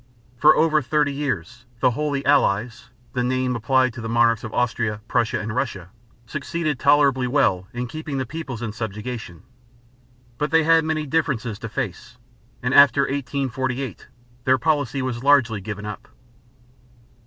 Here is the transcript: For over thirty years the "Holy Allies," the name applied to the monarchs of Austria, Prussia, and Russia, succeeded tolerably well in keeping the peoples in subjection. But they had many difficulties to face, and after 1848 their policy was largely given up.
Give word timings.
For 0.35 0.55
over 0.55 0.81
thirty 0.81 1.13
years 1.13 1.65
the 1.79 1.91
"Holy 1.91 2.25
Allies," 2.25 2.89
the 3.13 3.23
name 3.23 3.55
applied 3.55 3.93
to 3.93 4.01
the 4.01 4.09
monarchs 4.09 4.43
of 4.43 4.51
Austria, 4.51 4.99
Prussia, 5.07 5.39
and 5.39 5.55
Russia, 5.55 5.89
succeeded 6.25 6.79
tolerably 6.79 7.27
well 7.27 7.67
in 7.71 7.85
keeping 7.85 8.17
the 8.17 8.25
peoples 8.25 8.63
in 8.63 8.73
subjection. 8.73 9.43
But 10.39 10.49
they 10.49 10.63
had 10.63 10.83
many 10.83 11.05
difficulties 11.05 11.59
to 11.59 11.69
face, 11.69 12.17
and 12.63 12.73
after 12.73 13.01
1848 13.01 14.07
their 14.43 14.57
policy 14.57 15.03
was 15.03 15.23
largely 15.23 15.61
given 15.61 15.85
up. 15.85 16.07